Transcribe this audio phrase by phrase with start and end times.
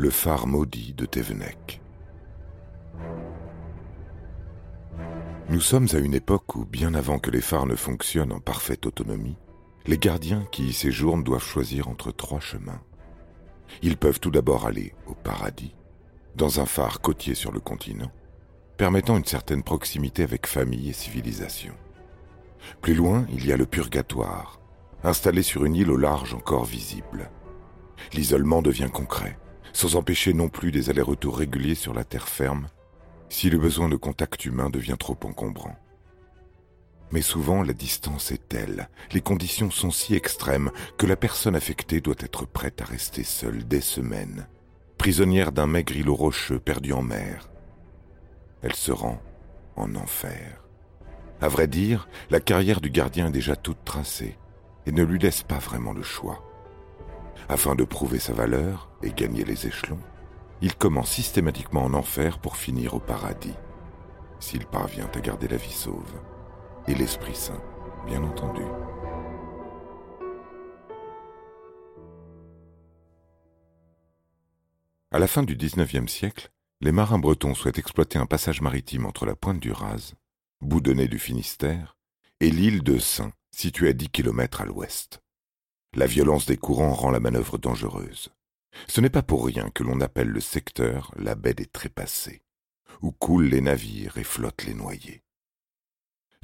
[0.00, 1.80] Le phare maudit de Thévenec.
[5.48, 8.86] Nous sommes à une époque où, bien avant que les phares ne fonctionnent en parfaite
[8.86, 9.38] autonomie,
[9.86, 12.80] les gardiens qui y séjournent doivent choisir entre trois chemins.
[13.82, 15.74] Ils peuvent tout d'abord aller au paradis,
[16.36, 18.12] dans un phare côtier sur le continent,
[18.76, 21.74] permettant une certaine proximité avec famille et civilisation.
[22.82, 24.60] Plus loin, il y a le purgatoire,
[25.02, 27.32] installé sur une île au large encore visible.
[28.12, 29.36] L'isolement devient concret
[29.72, 32.68] sans empêcher non plus des allers-retours réguliers sur la terre ferme,
[33.28, 35.76] si le besoin de contact humain devient trop encombrant.
[37.10, 42.00] Mais souvent la distance est telle, les conditions sont si extrêmes que la personne affectée
[42.00, 44.46] doit être prête à rester seule des semaines,
[44.98, 47.48] prisonnière d'un maigre îlot rocheux perdu en mer.
[48.62, 49.22] Elle se rend
[49.76, 50.62] en enfer.
[51.40, 54.36] À vrai dire, la carrière du gardien est déjà toute tracée
[54.86, 56.47] et ne lui laisse pas vraiment le choix.
[57.48, 60.00] Afin de prouver sa valeur et gagner les échelons,
[60.60, 63.54] il commence systématiquement en enfer pour finir au paradis,
[64.40, 66.20] s'il parvient à garder la vie sauve,
[66.86, 67.62] et l'Esprit Saint,
[68.06, 68.62] bien entendu.
[75.10, 76.50] À la fin du XIXe siècle,
[76.80, 80.14] les marins bretons souhaitent exploiter un passage maritime entre la pointe du Raz,
[80.60, 81.96] boudonnais du Finistère,
[82.40, 85.20] et l'île de Saint, située à 10 km à l'ouest.
[85.96, 88.30] La violence des courants rend la manœuvre dangereuse.
[88.86, 92.42] Ce n'est pas pour rien que l'on appelle le secteur la baie des trépassés,
[93.00, 95.22] où coulent les navires et flottent les noyés.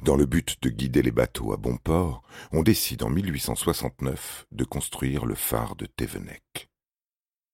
[0.03, 4.63] Dans le but de guider les bateaux à bon port, on décide en 1869 de
[4.63, 6.69] construire le phare de Thévenec.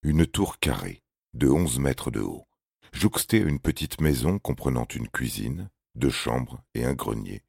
[0.02, 1.02] Une tour carrée,
[1.34, 2.48] de onze mètres de haut,
[2.92, 7.44] jouxtée à une petite maison comprenant une cuisine, deux chambres et un grenier,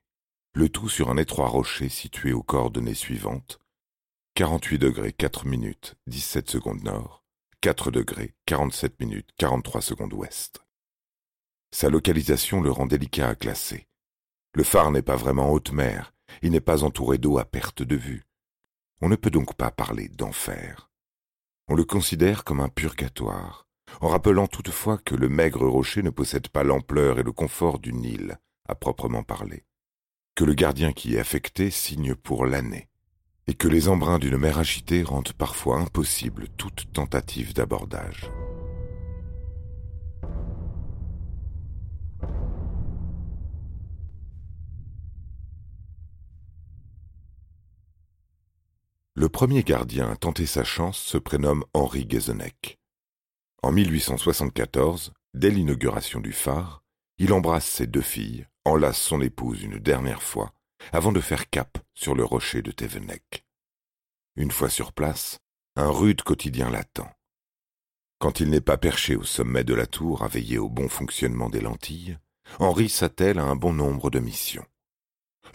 [0.53, 3.59] le tout sur un étroit rocher situé aux coordonnées suivantes
[4.35, 7.23] 48 degrés 4 minutes 17 secondes nord,
[7.61, 10.63] 4 degrés 47 minutes 43 secondes ouest.
[11.69, 13.88] Sa localisation le rend délicat à classer.
[14.55, 17.95] Le phare n'est pas vraiment haute mer, il n'est pas entouré d'eau à perte de
[17.95, 18.23] vue.
[19.01, 20.89] On ne peut donc pas parler d'enfer.
[21.67, 23.67] On le considère comme un purgatoire,
[24.01, 28.03] en rappelant toutefois que le maigre rocher ne possède pas l'ampleur et le confort d'une
[28.03, 29.63] île, à proprement parler,
[30.33, 32.89] que le gardien qui est affecté signe pour l'année,
[33.47, 38.31] et que les embruns d'une mer agitée rendent parfois impossible toute tentative d'abordage.
[49.15, 52.79] Le premier gardien à tenter sa chance se prénomme Henri Guézenec.
[53.61, 56.83] En 1874, dès l'inauguration du phare,
[57.19, 60.51] il embrasse ses deux filles, enlace son épouse une dernière fois
[60.91, 63.45] avant de faire cap sur le rocher de Thévenec.
[64.35, 65.39] Une fois sur place,
[65.75, 67.09] un rude quotidien l'attend.
[68.19, 71.49] Quand il n'est pas perché au sommet de la tour à veiller au bon fonctionnement
[71.49, 72.17] des lentilles,
[72.59, 74.66] Henri s'attelle à un bon nombre de missions.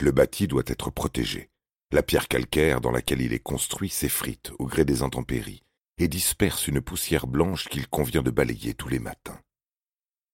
[0.01, 1.51] Le bâti doit être protégé.
[1.91, 5.63] La pierre calcaire dans laquelle il est construit s'effrite au gré des intempéries
[5.99, 9.41] et disperse une poussière blanche qu'il convient de balayer tous les matins.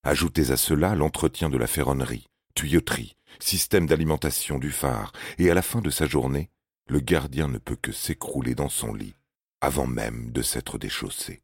[0.02, 5.62] Ajoutez à cela l'entretien de la ferronnerie, tuyauterie, système d'alimentation du phare, et à la
[5.62, 6.50] fin de sa journée,
[6.86, 9.14] le gardien ne peut que s'écrouler dans son lit,
[9.60, 11.42] avant même de s'être déchaussé.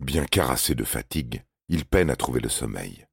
[0.00, 3.06] Bien carassé de fatigue, il peine à trouver le sommeil.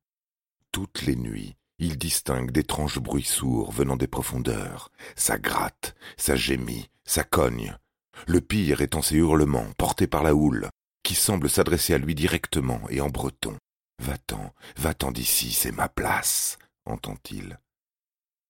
[0.71, 4.89] Toutes les nuits, il distingue d'étranges bruits sourds venant des profondeurs.
[5.15, 7.77] Ça gratte, ça gémit, ça cogne.
[8.25, 10.69] Le pire étant ces hurlements portés par la houle,
[11.03, 13.57] qui semblent s'adresser à lui directement et en breton.
[13.99, 16.57] Va-t'en, va-t'en d'ici, c'est ma place
[16.87, 17.59] entend-il.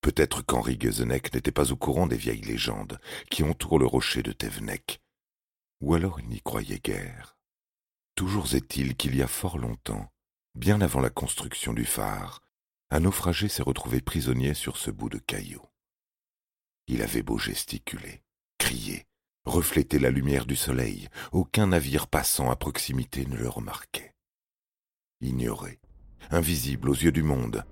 [0.02, 3.00] Peut-être qu'Henri Guezenec n'était pas au courant des vieilles légendes
[3.30, 5.02] qui entourent le rocher de Thévenec.
[5.82, 7.38] Ou alors il n'y croyait guère.
[8.16, 10.12] Toujours est-il qu'il y a fort longtemps,
[10.56, 12.42] bien avant la construction du phare,
[12.90, 15.62] un naufragé s'est retrouvé prisonnier sur ce bout de caillou.
[16.88, 18.24] Il avait beau gesticuler,
[18.58, 19.06] crier,
[19.46, 24.16] refléter la lumière du soleil, aucun navire passant à proximité ne le remarquait.
[25.22, 25.80] Ignoré,
[26.32, 27.66] invisible aux yeux du monde,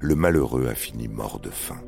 [0.00, 1.82] le malheureux a fini mort de faim.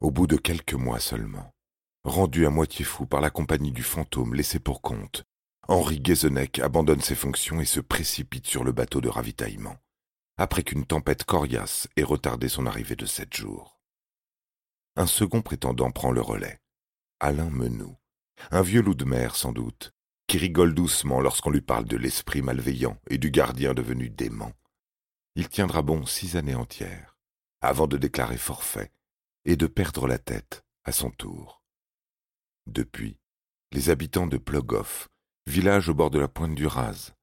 [0.00, 1.50] Au bout de quelques mois seulement,
[2.04, 5.24] rendu à moitié fou par la compagnie du fantôme laissé pour compte,
[5.66, 9.76] Henri Guézenec abandonne ses fonctions et se précipite sur le bateau de ravitaillement,
[10.36, 13.73] après qu'une tempête coriace ait retardé son arrivée de sept jours.
[14.96, 16.60] Un second prétendant prend le relais,
[17.18, 17.96] Alain Menou,
[18.52, 19.92] un vieux loup de mer sans doute,
[20.28, 24.52] qui rigole doucement lorsqu'on lui parle de l'esprit malveillant et du gardien devenu dément.
[25.34, 27.16] Il tiendra bon six années entières,
[27.60, 28.92] avant de déclarer forfait
[29.44, 31.62] et de perdre la tête à son tour.
[32.66, 33.18] Depuis,
[33.72, 35.08] les habitants de Plogoff,
[35.46, 37.14] village au bord de la pointe du Raz,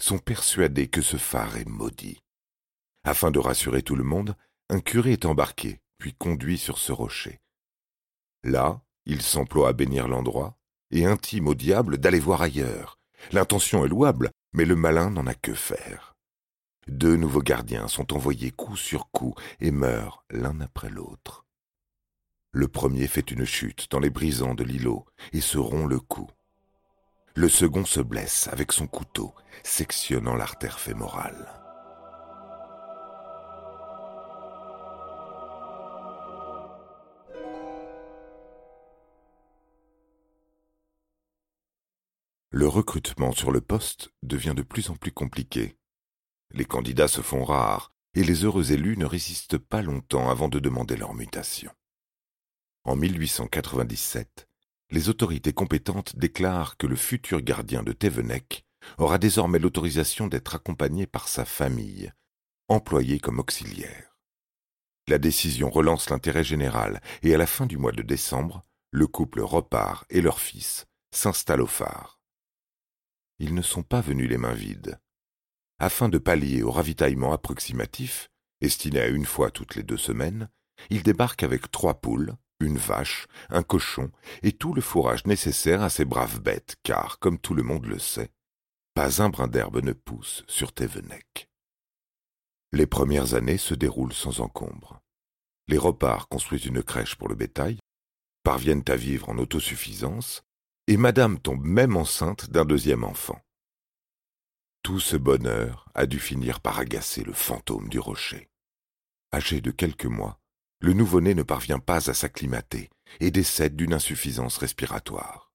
[0.00, 2.22] sont persuadés que ce phare est maudit.
[3.02, 4.36] Afin de rassurer tout le monde,
[4.68, 7.40] un curé est embarqué, puis conduit sur ce rocher.
[8.44, 10.56] Là, il s'emploie à bénir l'endroit
[10.90, 12.98] et intime au diable d'aller voir ailleurs.
[13.32, 16.14] L'intention est louable, mais le malin n'en a que faire.
[16.86, 21.44] Deux nouveaux gardiens sont envoyés coup sur coup et meurent l'un après l'autre.
[22.52, 26.28] Le premier fait une chute dans les brisants de l'îlot et se rompt le cou.
[27.34, 31.57] Le second se blesse avec son couteau, sectionnant l'artère fémorale.
[42.58, 45.76] Le recrutement sur le poste devient de plus en plus compliqué.
[46.50, 50.58] Les candidats se font rares et les heureux élus ne résistent pas longtemps avant de
[50.58, 51.70] demander leur mutation.
[52.82, 54.48] En 1897,
[54.90, 58.64] les autorités compétentes déclarent que le futur gardien de Thévenec
[58.98, 62.12] aura désormais l'autorisation d'être accompagné par sa famille,
[62.66, 64.18] employé comme auxiliaire.
[65.06, 69.42] La décision relance l'intérêt général et à la fin du mois de décembre, le couple
[69.42, 72.17] repart et leur fils s'installe au phare.
[73.38, 74.98] Ils ne sont pas venus les mains vides.
[75.78, 78.30] Afin de pallier au ravitaillement approximatif,
[78.60, 80.48] estimé à une fois toutes les deux semaines,
[80.90, 84.10] ils débarquent avec trois poules, une vache, un cochon
[84.42, 87.98] et tout le fourrage nécessaire à ces braves bêtes, car, comme tout le monde le
[87.98, 88.30] sait,
[88.94, 91.48] pas un brin d'herbe ne pousse sur Thévenec.
[92.72, 95.00] Les premières années se déroulent sans encombre.
[95.68, 97.78] Les reparts construisent une crèche pour le bétail,
[98.42, 100.42] parviennent à vivre en autosuffisance,
[100.88, 103.38] et Madame tombe même enceinte d'un deuxième enfant.
[104.82, 108.48] Tout ce bonheur a dû finir par agacer le fantôme du rocher.
[109.34, 110.40] Âgé de quelques mois,
[110.80, 112.88] le nouveau-né ne parvient pas à s'acclimater
[113.20, 115.52] et décède d'une insuffisance respiratoire.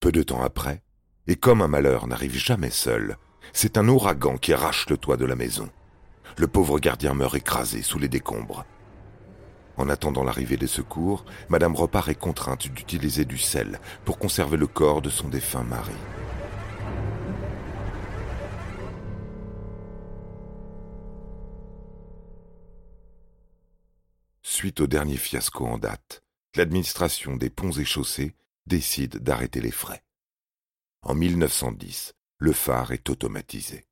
[0.00, 0.82] Peu de temps après,
[1.28, 3.18] et comme un malheur n'arrive jamais seul,
[3.52, 5.70] c'est un ouragan qui arrache le toit de la maison.
[6.38, 8.66] Le pauvre gardien meurt écrasé sous les décombres.
[9.76, 14.66] En attendant l'arrivée des secours, Madame Repart est contrainte d'utiliser du sel pour conserver le
[14.66, 15.92] corps de son défunt mari.
[24.42, 26.22] Suite au dernier fiasco en date,
[26.54, 28.34] l'administration des ponts et chaussées
[28.66, 30.04] décide d'arrêter les frais.
[31.02, 33.84] En 1910, le phare est automatisé.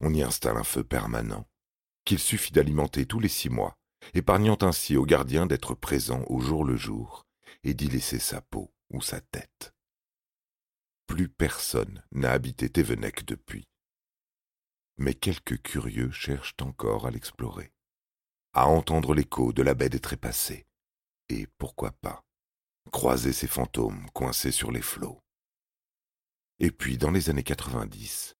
[0.00, 1.46] On y installe un feu permanent,
[2.04, 3.76] qu'il suffit d'alimenter tous les six mois,
[4.14, 7.26] épargnant ainsi au gardien d'être présent au jour le jour
[7.64, 9.74] et d'y laisser sa peau ou sa tête.
[11.06, 13.68] Plus personne n'a habité Thévenec depuis.
[14.98, 17.72] Mais quelques curieux cherchent encore à l'explorer
[18.54, 20.66] à entendre l'écho de la baie des trépassés,
[21.30, 22.22] et pourquoi pas,
[22.90, 25.22] croiser ces fantômes coincés sur les flots.
[26.58, 28.34] Et puis, dans les années 90,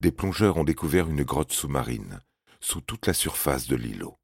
[0.00, 2.20] des plongeurs ont découvert une grotte sous-marine,
[2.60, 4.18] sous toute la surface de l'îlot.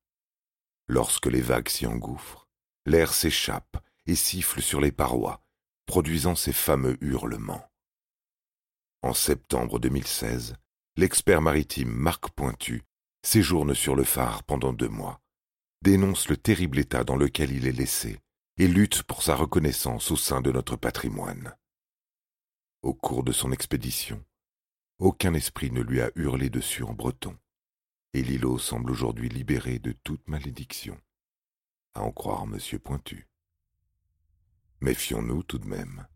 [0.87, 2.49] Lorsque les vagues s'y engouffrent,
[2.87, 5.43] l'air s'échappe et siffle sur les parois,
[5.87, 7.71] produisant ces fameux hurlements.
[9.03, 10.57] En septembre 2016,
[10.97, 12.83] l'expert maritime Marc Pointu
[13.23, 15.21] séjourne sur le phare pendant deux mois
[15.85, 18.19] dénonce le terrible état dans lequel il est laissé
[18.57, 21.55] et lutte pour sa reconnaissance au sein de notre patrimoine.
[22.81, 24.25] Au cours de son expédition,
[24.99, 27.37] aucun esprit ne lui a hurlé dessus en breton,
[28.15, 30.97] et l'îlot semble aujourd'hui libéré de toute malédiction,
[31.95, 32.59] à en croire M.
[32.79, 33.29] Pointu.
[34.81, 36.07] Méfions-nous tout de même.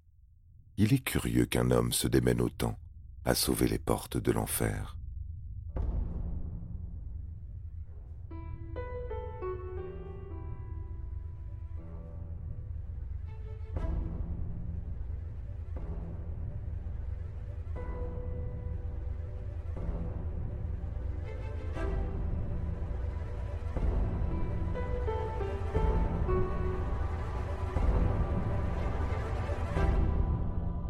[0.76, 2.78] Il est curieux qu'un homme se démène autant
[3.25, 4.98] à sauver les portes de l'enfer.